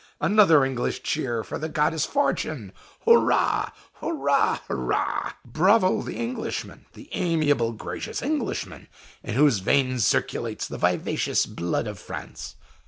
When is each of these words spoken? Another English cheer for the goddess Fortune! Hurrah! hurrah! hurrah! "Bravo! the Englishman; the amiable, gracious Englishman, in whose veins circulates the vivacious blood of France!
Another 0.19 0.65
English 0.65 1.03
cheer 1.03 1.43
for 1.43 1.59
the 1.59 1.69
goddess 1.69 2.05
Fortune! 2.07 2.71
Hurrah! 3.05 3.69
hurrah! 3.99 4.57
hurrah! 4.67 5.33
"Bravo! 5.45 6.01
the 6.01 6.15
Englishman; 6.15 6.87
the 6.93 7.07
amiable, 7.11 7.71
gracious 7.73 8.19
Englishman, 8.23 8.87
in 9.23 9.35
whose 9.35 9.59
veins 9.59 10.03
circulates 10.03 10.67
the 10.67 10.79
vivacious 10.79 11.45
blood 11.45 11.85
of 11.85 11.99
France! 11.99 12.55